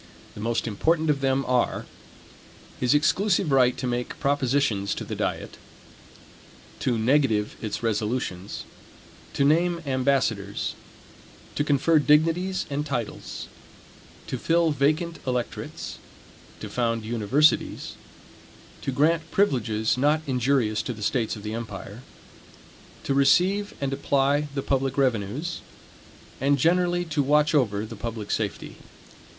The 0.33 0.41
most 0.41 0.67
important 0.67 1.11
of 1.11 1.21
them 1.21 1.45
are: 1.45 1.85
his 2.79 2.95
exclusive 2.95 3.51
right 3.51 3.77
to 3.77 3.85
make 3.85 4.19
propositions 4.19 4.95
to 4.95 5.03
the 5.03 5.13
diet; 5.13 5.59
to 6.79 6.97
negative 6.97 7.55
its 7.61 7.83
resolutions; 7.83 8.63
to 9.33 9.45
name 9.45 9.79
ambassadors; 9.85 10.73
to 11.53 11.63
confer 11.63 11.99
dignities 11.99 12.65
and 12.67 12.83
titles; 12.83 13.47
to 14.25 14.39
fill 14.39 14.71
vacant 14.71 15.19
electorates; 15.27 15.99
to 16.61 16.67
found 16.67 17.05
universities; 17.05 17.93
to 18.81 18.91
grant 18.91 19.29
privileges 19.29 19.99
not 19.99 20.23
injurious 20.25 20.81
to 20.81 20.93
the 20.93 21.03
states 21.03 21.35
of 21.35 21.43
the 21.43 21.53
empire; 21.53 22.01
to 23.03 23.13
receive 23.13 23.75
and 23.79 23.93
apply 23.93 24.47
the 24.55 24.63
public 24.63 24.97
revenues; 24.97 25.61
and 26.41 26.57
generally 26.57 27.05
to 27.05 27.21
watch 27.21 27.53
over 27.53 27.85
the 27.85 27.95
public 27.95 28.31
safety. 28.31 28.77